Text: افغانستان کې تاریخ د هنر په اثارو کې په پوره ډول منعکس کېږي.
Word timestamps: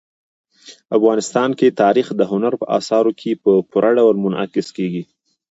افغانستان 0.97 1.49
کې 1.59 1.77
تاریخ 1.81 2.07
د 2.15 2.21
هنر 2.31 2.53
په 2.61 2.65
اثارو 2.79 3.11
کې 3.19 3.31
په 3.43 3.51
پوره 3.71 3.91
ډول 3.97 4.15
منعکس 4.23 4.67
کېږي. 4.77 5.03